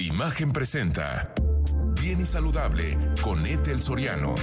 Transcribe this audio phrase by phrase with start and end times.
[0.00, 1.30] Imagen presenta
[2.00, 4.34] Bien y Saludable con Ethel Soriano.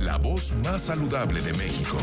[0.00, 1.98] La voz más saludable de México.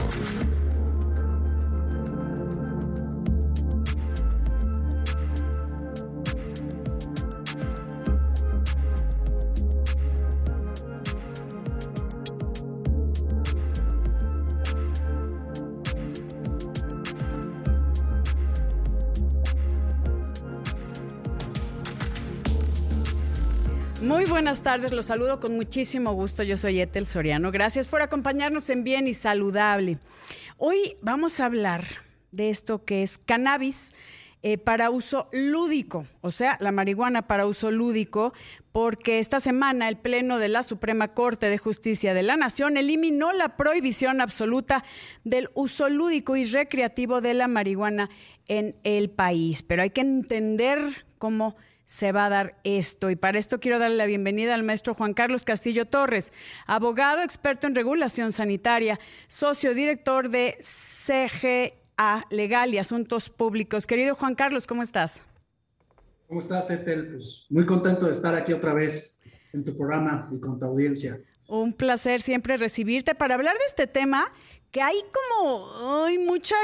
[24.38, 26.44] Buenas tardes, los saludo con muchísimo gusto.
[26.44, 27.50] Yo soy Etel Soriano.
[27.50, 29.98] Gracias por acompañarnos en Bien y Saludable.
[30.58, 31.88] Hoy vamos a hablar
[32.32, 33.96] de esto que es cannabis
[34.44, 38.32] eh, para uso lúdico, o sea, la marihuana para uso lúdico,
[38.72, 43.34] porque esta semana el Pleno de la Suprema Corte de Justicia de la Nación eliminó
[43.34, 44.84] la prohibición absoluta
[45.24, 48.12] del uso lúdico y recreativo de la marihuana
[48.48, 49.64] en el país.
[49.64, 51.56] Pero hay que entender cómo
[51.88, 53.10] se va a dar esto.
[53.10, 56.32] Y para esto quiero darle la bienvenida al maestro Juan Carlos Castillo Torres,
[56.68, 63.88] abogado experto en regulación sanitaria, socio director de CGA Legal y Asuntos Públicos.
[63.88, 65.24] Querido Juan Carlos, ¿cómo estás?
[66.28, 67.08] ¿Cómo estás, Etel?
[67.08, 69.22] Pues muy contento de estar aquí otra vez
[69.54, 71.20] en tu programa y con tu audiencia.
[71.48, 74.34] Un placer siempre recibirte para hablar de este tema
[74.72, 76.56] que hay como hay mucha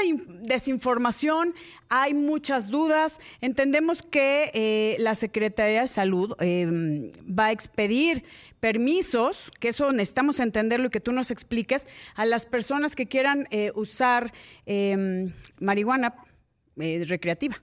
[0.42, 1.54] desinformación,
[1.88, 3.20] hay muchas dudas.
[3.40, 8.24] Entendemos que eh, la Secretaría de Salud eh, va a expedir
[8.60, 13.46] permisos, que eso necesitamos entenderlo y que tú nos expliques, a las personas que quieran
[13.50, 14.32] eh, usar
[14.66, 16.14] em, marihuana
[16.76, 17.56] recreativa.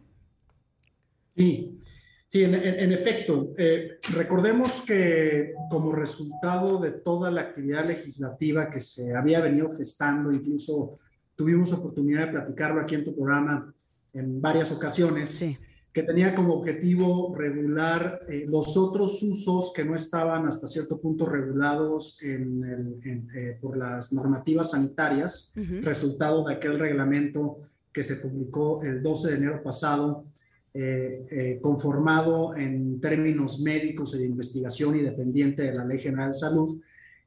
[1.35, 1.79] Sí.
[2.31, 3.53] Sí, en, efecto.
[3.57, 10.31] Eh, recordemos que como resultado de toda la actividad legislativa que se había venido gestando,
[10.31, 10.97] incluso
[11.35, 13.73] tuvimos oportunidad de platicarlo aquí en tu programa
[14.13, 15.43] en varias ocasiones,
[15.91, 21.25] que tenía como objetivo regular eh, los otros usos que no estaban hasta cierto punto
[21.25, 27.57] regulados eh, por las normativas sanitarias, resultado de aquel reglamento
[27.91, 30.30] que se publicó el 12 de enero pasado
[30.73, 36.29] eh, eh, conformado en términos médicos y de investigación y dependiente de la Ley General
[36.29, 36.81] de Salud.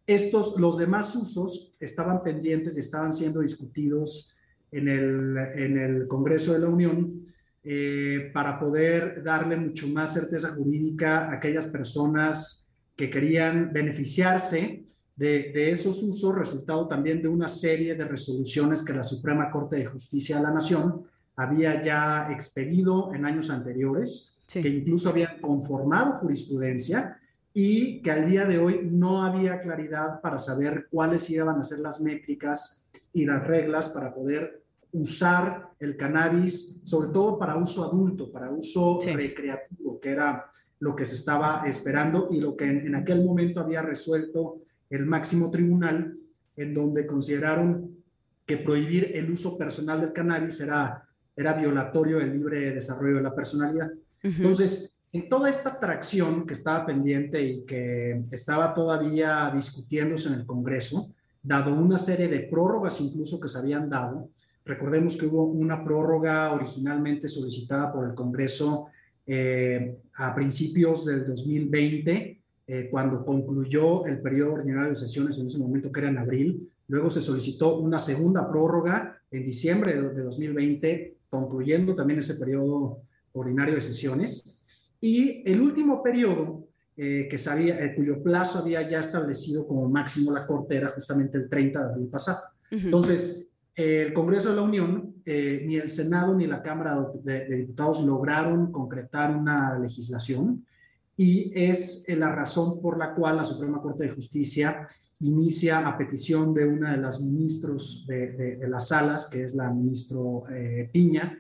[0.06, 4.34] Estos, los demás usos estaban pendientes y estaban siendo discutidos
[4.72, 7.22] en el, en el Congreso de la Unión
[7.62, 15.53] eh, para poder darle mucho más certeza jurídica a aquellas personas que querían beneficiarse de,
[15.53, 19.84] de, esos usos, resultado también de una serie de resoluciones que la Suprema Corte de
[19.84, 21.04] Justicia de la Nación
[21.37, 27.19] había ya expedido en años anteriores, que incluso habían conformado jurisprudencia
[27.53, 31.78] y que al día de hoy no había claridad para saber cuáles iban a ser
[31.78, 34.62] las métricas y las reglas para poder
[34.93, 41.05] usar el cannabis, sobre todo para uso adulto, para uso recreativo, que era lo que
[41.05, 46.16] se estaba esperando y lo que en, en aquel momento había resuelto el máximo tribunal,
[46.56, 47.97] en donde consideraron
[48.47, 53.34] que prohibir el uso personal del cannabis era era violatorio del libre desarrollo de la
[53.34, 53.91] personalidad.
[54.22, 60.47] Entonces, en toda esta atracción que estaba pendiente y que estaba todavía discutiéndose en el
[60.47, 64.31] Congreso, dado una serie de prórrogas incluso que se habían dado,
[64.65, 68.87] recordemos que hubo una prórroga originalmente solicitada por el Congreso
[69.27, 75.59] eh, a principios del 2020, eh, cuando concluyó el periodo ordinario de sesiones en ese
[75.59, 76.71] momento, que era en abril.
[76.89, 83.03] Luego se solicitó una segunda prórroga en diciembre de 2020 concluyendo también ese periodo
[83.33, 84.97] ordinario de sesiones.
[85.00, 90.31] Y el último periodo, eh, que sabía, eh, cuyo plazo había ya establecido como máximo
[90.31, 92.39] la Corte, era justamente el 30 de abril pasado.
[92.71, 98.05] Entonces, el Congreso de la Unión, eh, ni el Senado ni la Cámara de, Diputados
[98.05, 100.65] lograron concretar una legislación
[101.17, 104.87] y es la razón por la cual la Suprema Corte de Justicia
[105.21, 110.45] inicia a petición de una de las ministros de, las salas, que es la ministro
[110.51, 111.39] eh, Piña,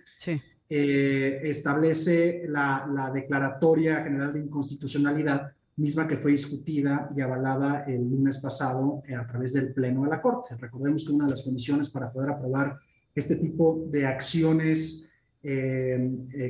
[0.68, 8.38] eh, establece la, declaratoria general de inconstitucionalidad, misma que fue discutida y avalada el lunes
[8.38, 10.54] pasado eh, a través del Pleno de la Corte.
[10.56, 12.78] Recordemos que una de las condiciones para poder aprobar
[13.14, 15.10] este tipo de acciones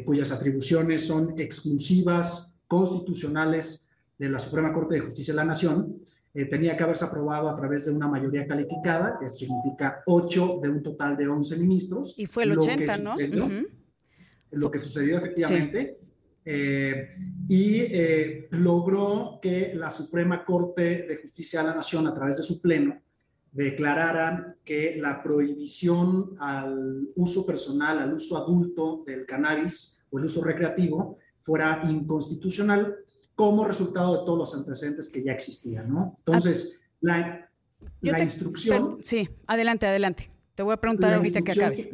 [0.04, 6.00] cuyas atribuciones son exclusivas, constitucionales de la Suprema Corte de Justicia de la Nación,
[6.34, 10.68] eh, tenía que haberse aprobado a través de una mayoría calificada, que significa 8 de
[10.68, 12.14] un total de 11 ministros.
[12.18, 13.16] Y fue el 80, ¿no?
[14.50, 15.98] Lo que sucedió efectivamente.
[16.44, 17.16] Eh,
[17.48, 22.42] y eh, logró que la Suprema Corte de Justicia de la Nación, a través de
[22.42, 23.00] su pleno,
[23.52, 30.42] declarara que la prohibición al uso personal, al uso adulto del cannabis o el uso
[30.42, 32.96] recreativo fuera inconstitucional
[33.34, 36.14] como resultado de todos los antecedentes que ya existían, ¿no?
[36.18, 37.50] Entonces, la,
[38.00, 38.98] la instrucción...
[39.02, 40.30] sí, adelante, adelante.
[40.54, 41.88] Te voy a preguntar ahorita que acabes.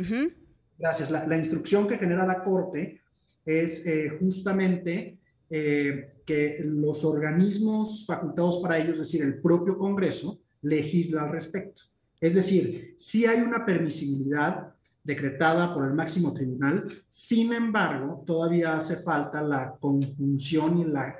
[0.78, 1.10] Gracias.
[1.10, 3.00] La, instrucción que genera la Corte
[3.44, 5.18] es eh, justamente
[5.48, 11.82] eh, que los organismos facultados para ello, es decir, el propio Congreso, legisla al respecto.
[12.20, 18.96] Es decir, si hay una permisibilidad decretada por el máximo tribunal, sin embargo, todavía hace
[18.96, 21.16] falta la conjunción y, la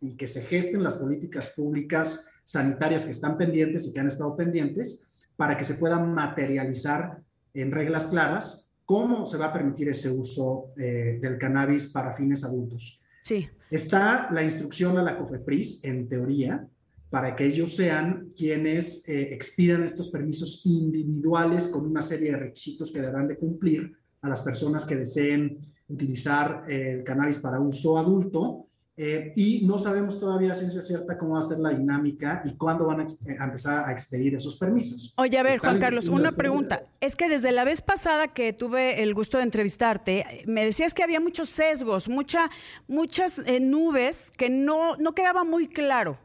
[0.00, 4.36] y que se gesten las políticas públicas sanitarias que están pendientes y que han estado
[4.36, 7.22] pendientes para que se pueda materializar
[7.54, 12.42] en reglas claras cómo se va a permitir ese uso eh, del cannabis para fines
[12.42, 13.04] adultos.
[13.22, 13.46] Sí.
[13.70, 16.66] Está la instrucción a la COFEPRIS, en teoría,
[17.10, 22.92] para que ellos sean quienes eh, expidan estos permisos individuales con una serie de requisitos
[22.92, 25.58] que deberán de cumplir a las personas que deseen
[25.88, 28.66] utilizar eh, el cannabis para uso adulto.
[29.00, 32.56] Eh, y no sabemos todavía a ciencia cierta cómo va a ser la dinámica y
[32.56, 33.06] cuándo van a,
[33.44, 35.14] empezar a expedir esos permisos.
[35.18, 36.82] Oye, a ver, Juan Carlos, una pregunta.
[37.00, 41.04] Es que desde la vez pasada que tuve el gusto de entrevistarte, me decías que
[41.04, 42.50] había muchos sesgos, mucha,
[42.88, 46.18] muchas nubes que no, no quedaba muy claro.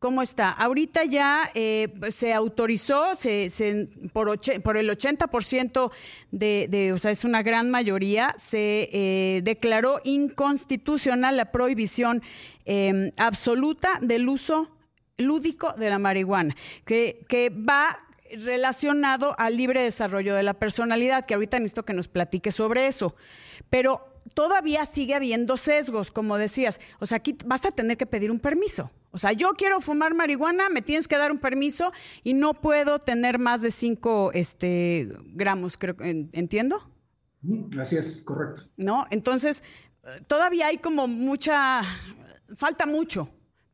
[0.00, 0.50] ¿Cómo está?
[0.50, 3.50] Ahorita ya eh, se autorizó se,
[4.14, 5.92] por, por, el 80%
[6.30, 12.22] de, de, o sea, es una gran mayoría, se eh, declaró inconstitucional la prohibición
[12.64, 14.70] em, absoluta del uso
[15.18, 16.56] lúdico de la marihuana,
[16.86, 17.98] que, que va
[18.32, 23.14] relacionado al libre desarrollo de la personalidad, que ahorita necesito que nos platique sobre eso.
[23.68, 26.80] Pero todavía sigue habiendo sesgos, como decías.
[27.00, 28.90] O sea, aquí vas a tener que pedir un permiso.
[29.12, 31.92] O sea, yo quiero fumar marihuana, me tienes que dar un permiso
[32.22, 36.88] y no puedo tener más de 5 este, gramos, creo, ¿entiendo?
[37.80, 38.62] Así es, correcto.
[38.76, 39.06] ¿No?
[39.10, 39.62] Entonces,
[40.26, 41.82] todavía hay como mucha,
[42.54, 43.28] falta mucho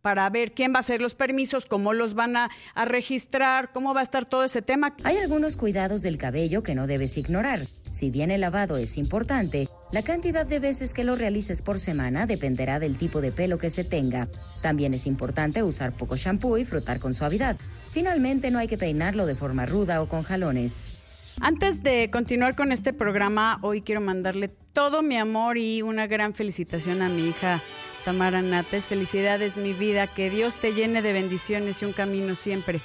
[0.06, 2.48] para ver quién va a hacer los permisos, cómo los van a,
[2.84, 4.94] registrar, cómo va a estar todo ese tema.
[5.02, 7.60] Hay algunos cuidados del cabello que no debes ignorar.
[7.90, 12.26] Si bien el lavado es importante, la cantidad de veces que lo realices por semana
[12.26, 14.28] dependerá del tipo de pelo que se tenga.
[14.62, 17.56] También es importante usar poco shampoo y frotar con suavidad.
[17.88, 21.00] Finalmente, no hay que peinarlo de forma ruda o con jalones.
[21.40, 26.34] Antes de continuar con este programa, hoy quiero mandarle todo mi amor y una gran
[26.34, 27.62] felicitación a mi hija
[28.04, 28.86] Tamara Nates.
[28.86, 30.06] Felicidades, mi vida.
[30.06, 32.80] Que Dios te llene de bendiciones y un camino siempre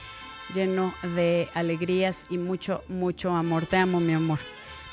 [0.54, 3.66] lleno de alegrías y mucho, mucho amor.
[3.66, 4.40] Te amo, mi amor.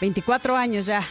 [0.00, 1.03] 24 años ya.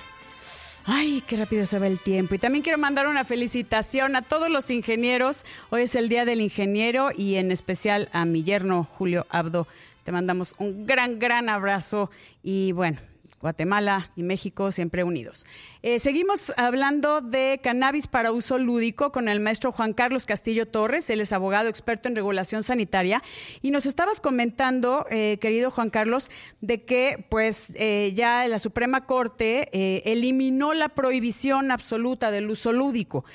[0.85, 2.35] Ay, qué rápido se va el tiempo.
[2.35, 5.45] Y también quiero mandar una felicitación a todos los ingenieros.
[5.69, 9.67] Hoy es el Día del Ingeniero y en especial a mi yerno Julio Abdo.
[10.03, 12.09] Te mandamos un gran, gran abrazo
[12.41, 12.99] y bueno,
[13.41, 15.45] Guatemala y México siempre unidos.
[15.83, 21.09] Eh, seguimos hablando de cannabis para uso lúdico con el maestro Juan Carlos Castillo Torres.
[21.09, 23.21] Él es abogado experto en regulación sanitaria.
[23.61, 26.29] Y nos estabas comentando, eh, querido Juan Carlos,
[26.61, 29.69] de que pues eh, ya la Suprema Corte
[30.11, 33.25] eliminó la prohibición absoluta del uso lúdico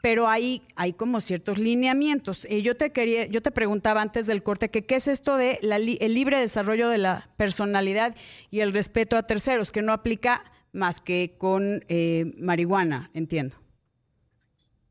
[0.00, 2.46] pero hay, hay como ciertos lineamientos.
[2.50, 5.58] Eh, yo te quería, yo te preguntaba antes del corte que qué es esto de
[5.62, 8.14] el libre desarrollo de la personalidad
[8.50, 13.56] y el respeto a terceros, que no aplica más que con eh, marihuana, entiendo.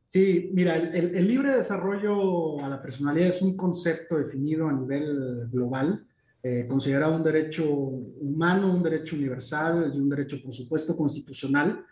[0.06, 6.08] Sí, mira, el, libre desarrollo a la personalidad es un concepto definido a nivel global,
[6.42, 11.86] eh, considerado un derecho humano, un derecho universal y un derecho, por supuesto, constitucional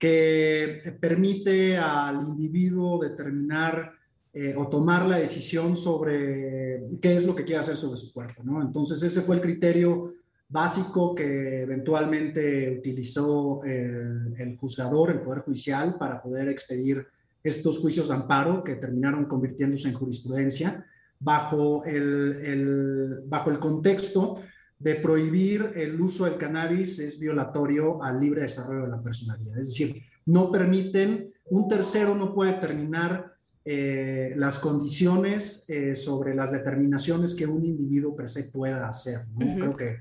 [0.00, 3.92] que permite al individuo determinar
[4.32, 8.42] eh, o tomar la decisión sobre qué es lo que quiere hacer sobre su cuerpo,
[8.42, 8.62] ¿no?
[8.62, 10.14] Entonces ese fue el criterio
[10.48, 17.06] básico que eventualmente utilizó el, el juzgador, el Poder Judicial, para poder expedir
[17.44, 20.86] estos juicios de amparo que terminaron convirtiéndose en jurisprudencia
[21.18, 24.40] bajo el, bajo el contexto
[24.80, 29.58] de prohibir el uso del cannabis es violatorio al libre desarrollo de la personalidad.
[29.58, 36.52] Es decir, no permiten, un tercero no puede determinar eh, las condiciones eh, sobre las
[36.52, 39.20] determinaciones que un individuo per se pueda hacer.
[39.36, 39.98] Creo que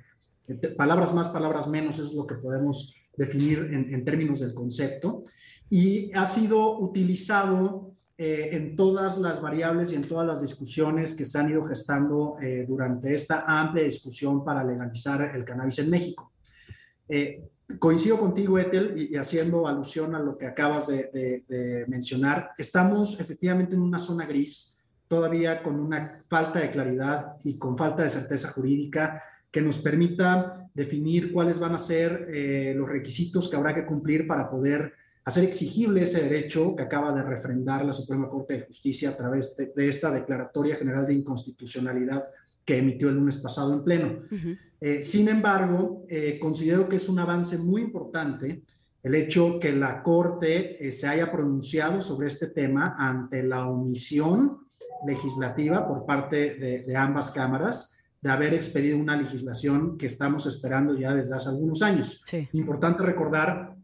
[0.78, 5.24] palabras más, palabras menos es lo que podemos definir en, en términos del concepto.
[5.70, 11.24] Y ha sido utilizado eh, en todas las variables y en todas las discusiones que
[11.24, 16.34] se han ido gestando eh, durante esta amplia discusión para legalizar el cannabis en México.
[17.08, 17.48] Eh,
[17.80, 23.76] coincido contigo, Ethel, y, haciendo alusión a lo que acabas de, de, mencionar, estamos efectivamente
[23.76, 28.52] en una zona gris, todavía con una falta de claridad y con falta de certeza
[28.52, 32.28] jurídica que nos permita definir cuáles van a ser
[32.76, 34.92] los requisitos que habrá que cumplir para poder
[35.26, 39.56] hacer exigible ese derecho que acaba de refrendar la Suprema Corte de Justicia a través
[39.58, 42.26] de, esta Declaratoria General de Inconstitucionalidad
[42.66, 44.22] que emitió el lunes pasado en pleno.
[44.80, 48.64] Eh, sin embargo, eh, considero que es un avance muy importante
[49.02, 54.68] el hecho que la Corte eh, se haya pronunciado sobre este tema ante la omisión
[55.08, 61.16] legislativa por parte de, ambas cámaras de haber expedido una legislación que estamos esperando ya
[61.16, 62.22] desde hace algunos años.
[62.52, 63.79] Importante recordar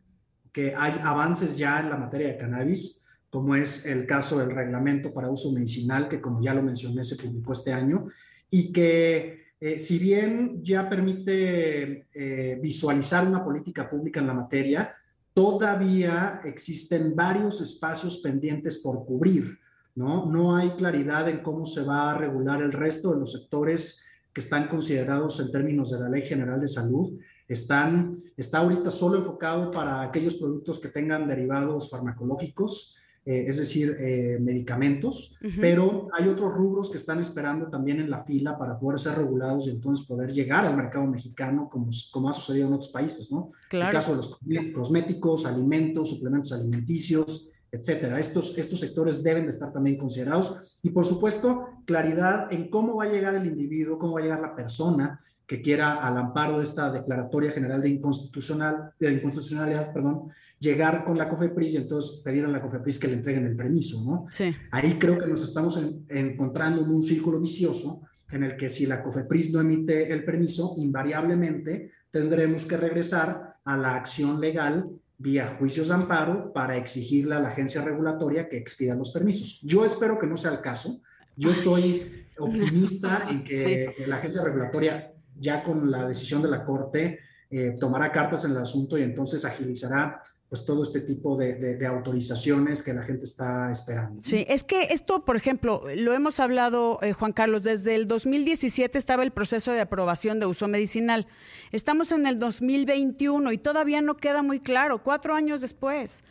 [0.55, 5.13] que hay avances ya en la materia de cannabis, como es el caso del reglamento
[5.13, 8.05] para uso medicinal, que como ya lo mencioné, se publicó este año,
[8.49, 14.95] y que eh, si bien ya permite eh, visualizar una política pública en la materia,
[15.33, 19.59] todavía existen varios espacios pendientes por cubrir.
[19.93, 20.25] ¿no?
[20.25, 24.01] No hay claridad en cómo se va a regular el resto de los sectores
[24.35, 27.17] que están considerados en términos de la Ley General de Salud.
[27.47, 33.95] Están, está ahorita solo enfocado para aquellos productos que tengan derivados farmacológicos, eh, es decir,
[33.97, 38.99] eh, medicamentos, pero hay otros rubros que están esperando también en la fila para poder
[38.99, 42.91] ser regulados y entonces poder llegar al mercado mexicano como, como ha sucedido en otros
[42.91, 43.51] países, ¿no?
[43.69, 43.87] Claro.
[43.87, 44.37] El caso de los
[44.73, 48.19] cosméticos, alimentos, suplementos alimenticios, etcétera.
[48.19, 53.05] Estos, estos sectores deben de estar también considerados y, por supuesto, claridad en cómo va
[53.05, 56.63] a llegar el individuo, cómo va a llegar la persona que quiera, al amparo de
[56.63, 60.29] esta Declaratoria General de, Inconstitucional, de Inconstitucionalidad, perdón,
[60.59, 64.03] llegar con la COFEPRIS y entonces pedir a la COFEPRIS que le entreguen el permiso,
[64.03, 64.25] ¿no?
[64.31, 64.51] Sí.
[64.71, 65.79] Ahí creo que nos estamos
[66.09, 68.01] encontrando en un círculo vicioso
[68.31, 73.77] en el que si la COFEPRIS no emite el permiso, invariablemente tendremos que regresar a
[73.77, 78.95] la acción legal vía juicios de amparo para exigirle a la agencia regulatoria que expida
[78.95, 79.61] los permisos.
[79.61, 81.01] Yo espero que no sea el caso.
[81.35, 87.19] Yo estoy optimista en que la agencia regulatoria, ya con la decisión de la Corte,
[87.49, 92.83] eh, tomará cartas en el asunto y entonces agilizará pues todo este tipo de, autorizaciones
[92.83, 94.21] que la gente está esperando.
[94.21, 98.97] Sí, es que esto, por ejemplo, lo hemos hablado, eh, Juan Carlos, desde el 2017
[98.97, 101.27] estaba el proceso de aprobación de uso medicinal.
[101.71, 106.23] Estamos en el 2021 y todavía no queda muy claro, cuatro años después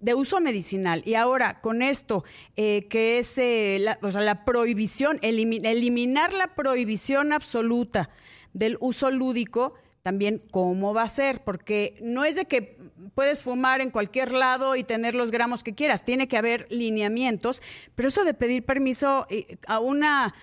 [0.00, 1.02] de uso medicinal.
[1.06, 2.24] Y ahora, con esto,
[2.56, 8.10] eh, que es eh, la, o sea, la prohibición, eliminar la prohibición absoluta
[8.52, 12.76] del uso lúdico, también cómo va a ser, porque no es de que
[13.14, 17.62] puedes fumar en cualquier lado y tener los gramos que quieras, tiene que haber lineamientos,
[17.94, 20.34] pero eso de pedir permiso eh, a una,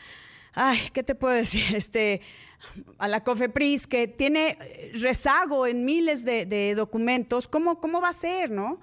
[0.54, 1.64] ay, ¿qué te puedo decir?
[1.76, 2.22] Este,
[2.98, 4.58] a la COFEPRIS, que tiene
[4.94, 8.82] rezago en miles de, documentos, ¿cómo, ¿cómo va a ser, no?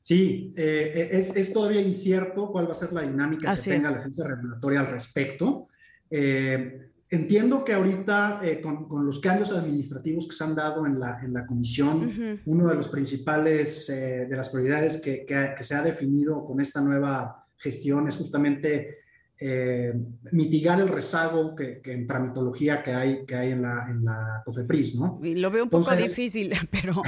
[0.00, 4.24] Sí, eh, es, todavía incierto cuál va a ser la dinámica que tenga la agencia
[4.24, 5.68] regulatoria al respecto.
[6.08, 11.20] Eh, Entiendo que ahorita, eh, con, los cambios administrativos que se han dado en la,
[11.22, 15.82] en la comisión, uno de los principales, eh, de las prioridades que, que, se ha
[15.82, 18.98] definido con esta nueva gestión es justamente
[19.38, 19.94] eh,
[20.32, 24.96] mitigar el rezago que, en tramitología que hay, que hay en, la, en la COFEPRIS,
[24.96, 25.20] ¿no?
[25.22, 27.02] Y lo veo un poco difícil, pero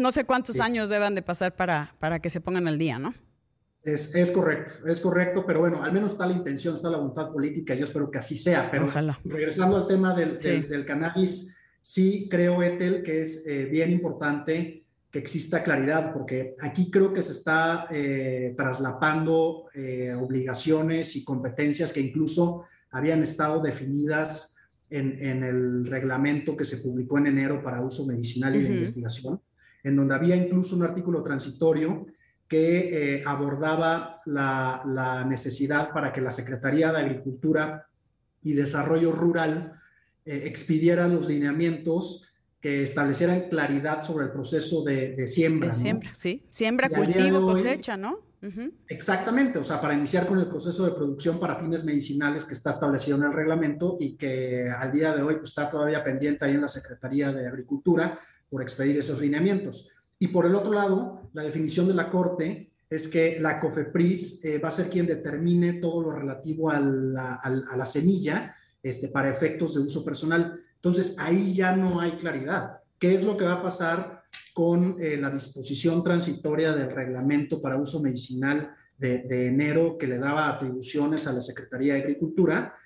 [0.00, 3.14] no sé cuántos años deban de pasar para, para que se pongan al día, ¿no?
[3.84, 7.74] Es, correcto, es correcto, pero bueno, al menos está la intención, está la voluntad política,
[7.74, 8.70] yo espero que así sea.
[8.70, 8.88] Pero
[9.24, 15.18] regresando al tema del, del, cannabis, sí creo, Etel, que es eh, bien importante que
[15.18, 22.00] exista claridad, porque aquí creo que se está eh, traslapando eh, obligaciones y competencias que
[22.00, 24.56] incluso habían estado definidas
[24.90, 29.40] en, en, el reglamento que se publicó en enero para uso medicinal y de investigación,
[29.82, 32.06] en donde había incluso un artículo transitorio
[32.52, 37.88] que eh, abordaba la, necesidad para que la Secretaría de Agricultura
[38.42, 39.80] y Desarrollo Rural
[40.26, 42.28] eh, expidiera los lineamientos
[42.60, 45.68] que establecieran claridad sobre el proceso de, siembra.
[45.70, 46.44] De siembra, sí.
[46.50, 48.18] Siembra, cultivo, cosecha, ¿no?
[48.86, 52.68] Exactamente, o sea, para iniciar con el proceso de producción para fines medicinales que está
[52.68, 56.54] establecido en el reglamento y que al día de hoy pues, está todavía pendiente ahí
[56.54, 58.18] en la Secretaría de Agricultura
[58.50, 59.88] por expedir esos lineamientos.
[60.22, 64.58] Y por el otro lado, la definición de la Corte es que la COFEPRIS eh,
[64.58, 69.80] va a ser quien determine todo lo relativo a la, semilla este, para efectos de
[69.80, 70.60] uso personal.
[70.76, 72.82] Entonces, ahí ya no hay claridad.
[73.00, 74.22] ¿Qué es lo que va a pasar
[74.54, 80.18] con eh, la disposición transitoria del reglamento para uso medicinal de, de, enero que le
[80.18, 82.76] daba atribuciones a la Secretaría de Agricultura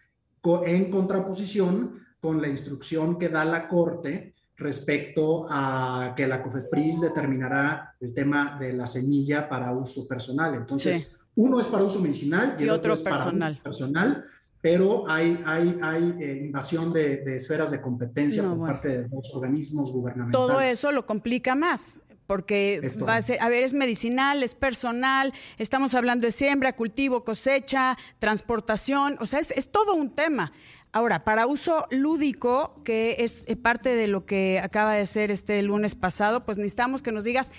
[0.65, 7.95] en contraposición con la instrucción que da la Corte respecto a que la COFEPRIS determinará
[8.01, 10.55] el tema de la semilla para uso personal.
[10.55, 13.59] Entonces, uno es para uso medicinal y, otro, es personal.
[13.63, 14.25] para uso personal,
[14.61, 19.93] pero hay, hay, hay eh, invasión de, esferas de competencia por parte de los organismos
[19.93, 20.49] gubernamentales.
[20.49, 25.33] Todo eso lo complica más porque va a ser, a ver, es medicinal, es personal,
[25.59, 30.53] estamos hablando de siembra, cultivo, cosecha, transportación, o sea, es, es todo un tema.
[30.97, 35.61] Ahora, para uso lúdico, que es eh, parte de lo que acaba de ser este
[35.61, 37.53] lunes pasado, pues necesitamos que nos digas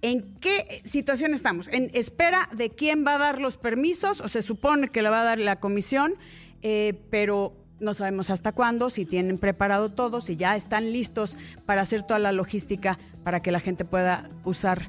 [0.00, 1.68] en qué situación estamos.
[1.68, 5.20] En espera de quién va a dar los permisos, o se supone que la va
[5.20, 6.14] a dar la comisión,
[6.62, 11.82] eh, pero no sabemos hasta cuándo, si tienen preparado todo, si ya están listos para
[11.82, 14.88] hacer toda la logística para que la gente pueda usar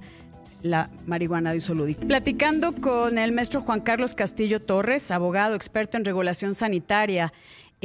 [0.64, 2.08] la marihuana de uso lúdico.
[2.08, 7.34] Platicando con el maestro Juan Carlos Castillo Torres, abogado experto en regulación sanitaria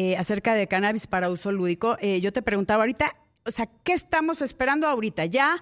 [0.01, 3.13] eh, acerca de cannabis para uso lúdico, eh, yo te preguntaba ahorita,
[3.45, 5.25] o sea, ¿qué estamos esperando ahorita?
[5.25, 5.61] Ya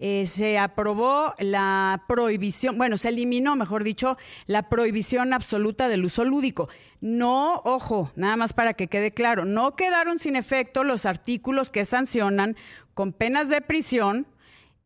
[0.00, 4.16] eh, se aprobó la prohibición, bueno, se eliminó, mejor dicho,
[4.46, 6.68] la prohibición absoluta del uso lúdico.
[7.00, 11.84] No, ojo, nada más para que quede claro, no quedaron sin efecto los artículos que
[11.84, 12.56] sancionan
[12.92, 14.26] con penas de prisión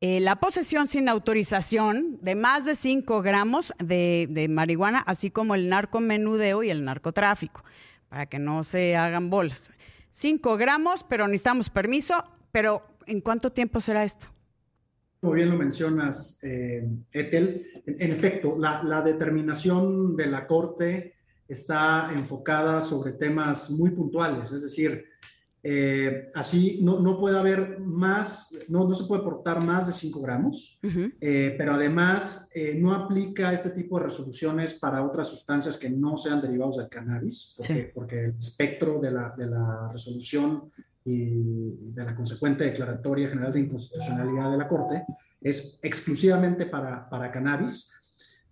[0.03, 5.55] eh, la posesión sin autorización de más de 5 gramos de, de, marihuana, así como
[5.55, 7.63] el narcomenudeo y el narcotráfico,
[8.11, 9.73] para que no se hagan bolas.
[10.11, 12.15] 5 gramos, pero necesitamos permiso,
[12.53, 14.27] pero ¿en cuánto tiempo será esto?
[15.21, 21.15] Como bien lo mencionas, eh, en, efecto, la, determinación de la Corte
[21.47, 25.05] está enfocada sobre temas muy puntuales, es decir,
[25.63, 30.21] eh, así no, no, puede haber más, no, no, se puede portar más de 5
[30.23, 30.81] gramos,
[31.21, 36.17] eh, pero además eh, no aplica este tipo de resoluciones para otras sustancias que no
[36.17, 40.71] sean derivados del cannabis, porque, porque el espectro de la, de la resolución
[41.05, 45.05] y de la consecuente declaratoria general de inconstitucionalidad de la Corte
[45.41, 47.91] es exclusivamente para, para cannabis,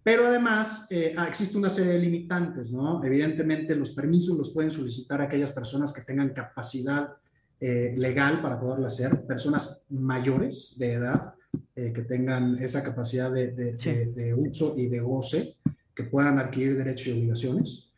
[0.03, 3.05] pero además eh, ah, existe una serie de limitantes, ¿no?
[3.05, 7.15] Evidentemente los permisos los pueden solicitar aquellas personas que tengan capacidad
[7.61, 11.35] eh, legal para poderlo hacer, personas mayores de edad
[11.75, 13.73] eh, que tengan esa capacidad de, de,
[14.15, 15.57] de, uso y de goce,
[15.95, 17.89] que puedan adquirir derechos y obligaciones.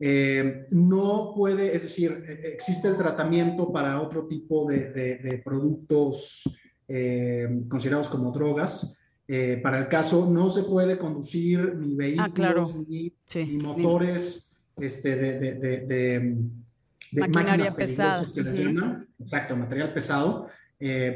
[0.00, 6.44] Eh, no puede, es decir, e, existe el tratamiento para otro tipo de, productos
[6.88, 8.98] eh, considerados como drogas.
[9.28, 13.12] Eh, para el caso, no se puede conducir ni ah, vehículos ni,
[13.58, 16.36] motores este, de,
[17.12, 18.22] maquinaria pesada.
[19.18, 20.48] exacto, material pesado.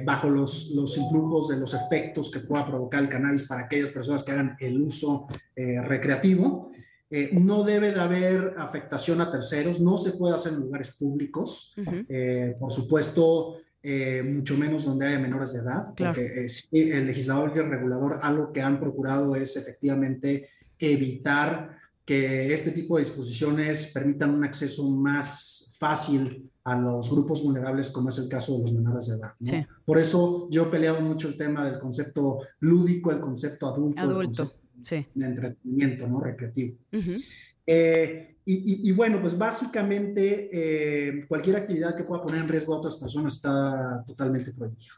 [0.05, 4.25] bajo los, los influjos de los efectos que pueda provocar el cannabis para aquellas personas
[4.25, 6.70] que hagan el uso recreativo.
[7.12, 11.75] Eh, no debe de haber afectación a terceros, no se puede hacer en lugares públicos,
[12.09, 17.58] eh, por supuesto, eh, mucho menos donde haya menores de edad, porque el legislador y
[17.60, 24.30] el regulador algo que han procurado es efectivamente evitar que este tipo de disposiciones permitan
[24.30, 29.06] un acceso más fácil a los grupos vulnerables, como es el caso de los menores
[29.06, 29.66] de edad.
[29.84, 34.52] Por eso yo he peleado mucho el tema del concepto lúdico, el concepto adulto, adulto
[35.14, 36.20] de entretenimiento, ¿no?
[36.20, 36.76] Recreativo.
[37.72, 42.96] Eh, y, bueno, pues básicamente eh, cualquier actividad que pueda poner en riesgo a otras
[42.96, 44.94] personas está totalmente prohibido.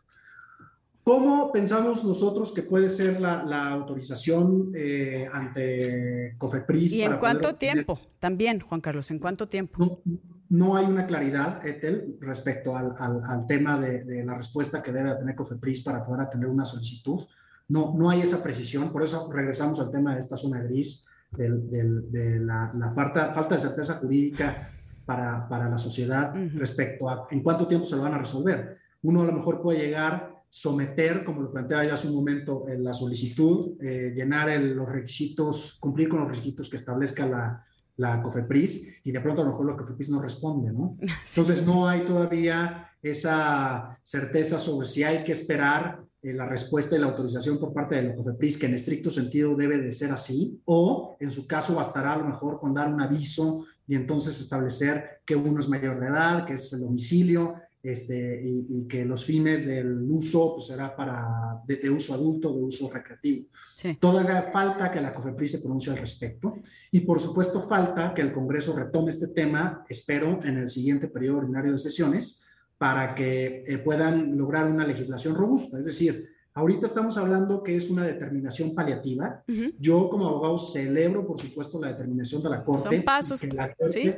[1.05, 6.95] ¿Cómo pensamos nosotros que puede ser la, autorización eh, ante COFEPRIS?
[6.95, 8.01] ¿Y en cuánto tiempo?
[8.19, 10.01] También, Juan Carlos, ¿en cuánto tiempo?
[10.49, 15.15] No, hay una claridad, Etel, respecto al, al, tema de, de, la respuesta que debe
[15.17, 17.27] tener COFEPRIS para poder tener una solicitud
[17.69, 22.41] no, no hay esa precisión, por eso regresamos al tema de esta zona gris, de
[22.41, 24.71] la, falta, falta de certeza jurídica
[25.05, 28.79] para, para la sociedad respecto a en cuánto tiempo se lo van a resolver.
[29.03, 32.85] Uno a lo mejor puede llegar, someter, como lo planteaba ya hace un momento, en
[32.85, 37.65] la solicitud, eh, llenar los requisitos, cumplir con los requisitos que establezca la,
[37.97, 40.97] la COFEPRIS y de pronto a lo mejor la COFEPRIS no responde, ¿no?
[41.01, 47.01] Entonces no hay todavía esa certeza sobre si hay que esperar eh, la respuesta y
[47.01, 50.61] la autorización por parte de la COFEPRIS, que en estricto sentido debe de ser así,
[50.67, 55.21] o en su caso bastará a lo mejor con dar un aviso y entonces establecer
[55.25, 59.67] que uno es mayor de edad, que es el domicilio, este, y, que los fines
[59.67, 63.49] del uso pues, será para de, uso adulto, de uso recreativo.
[63.99, 66.55] Todavía falta que la COFEPRIS se pronuncie al respecto
[66.93, 71.39] y por supuesto falta que el Congreso retome este tema, espero, en el siguiente periodo
[71.39, 72.47] ordinario de sesiones,
[72.83, 75.79] para que eh, puedan lograr una legislación robusta.
[75.79, 79.45] Es decir, ahorita estamos hablando que es una determinación paliativa.
[79.79, 82.97] Yo como abogado celebro, por supuesto, la determinación de la Corte.
[82.97, 83.39] Son pasos.
[83.87, 84.13] sí.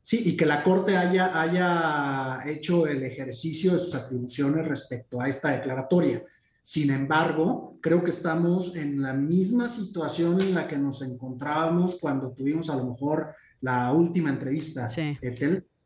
[0.00, 5.28] Sí, y que la Corte haya, haya hecho el ejercicio de sus atribuciones respecto a
[5.28, 6.24] esta declaratoria.
[6.60, 12.32] Sin embargo, creo que estamos en la misma situación en la que nos encontrábamos cuando
[12.32, 14.88] tuvimos a lo mejor la última entrevista,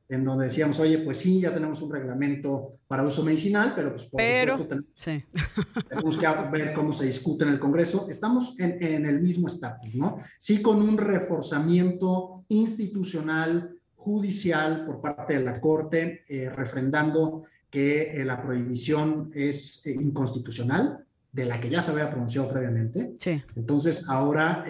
[0.08, 4.04] en donde decíamos, oye, pues sí, ya tenemos un reglamento para uso medicinal, pero pues
[4.04, 4.84] por supuesto
[5.88, 8.06] tenemos, que ver cómo se discute en el Congreso.
[8.10, 10.18] Estamos en, el mismo estatus, ¿no?
[10.38, 18.24] Sí con un reforzamiento institucional, judicial por parte de la Corte, eh, refrendando que eh,
[18.24, 21.04] la prohibición es eh, inconstitucional,
[21.34, 23.16] de la que ya se había pronunciado previamente.
[23.18, 23.42] Sí.
[23.56, 24.64] Entonces, ahora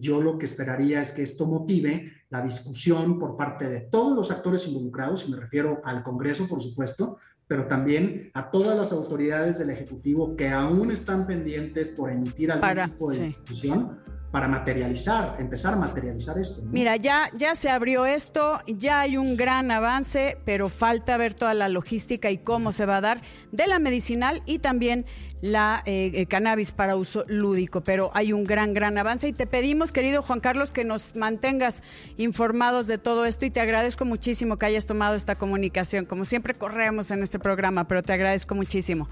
[0.00, 4.30] yo lo que esperaría es que esto motive la discusión por parte de todos los
[4.30, 9.58] actores involucrados, y me refiero al Congreso, por supuesto, pero también a todas las autoridades
[9.58, 13.98] del Ejecutivo que aún están pendientes por emitir algún para, tipo de decisión
[14.30, 16.62] para materializar, empezar a materializar esto.
[16.70, 21.54] Mira, ya, ya se abrió esto, ya hay un gran avance, pero falta ver toda
[21.54, 25.06] la logística y cómo se va a dar de la medicinal y también
[25.40, 29.46] la eh, eh, cannabis para uso lúdico, pero hay un gran, gran avance y te
[29.46, 31.82] pedimos, querido Juan Carlos, que nos mantengas
[32.16, 36.06] informados de todo esto y te agradezco muchísimo que hayas tomado esta comunicación.
[36.06, 39.08] Como siempre corremos en este programa, pero te agradezco muchísimo.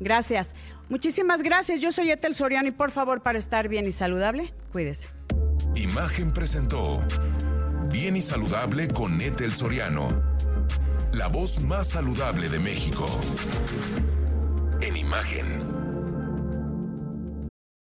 [0.00, 0.54] Gracias.
[0.88, 1.80] Muchísimas gracias.
[1.80, 5.10] Yo soy Etel Soriano y por favor, para estar bien y saludable, cuídese.
[5.74, 7.04] Imagen presentó
[7.90, 10.22] Bien y Saludable con Etel Soriano,
[11.12, 13.06] la voz más saludable de México.
[14.80, 15.77] En imagen.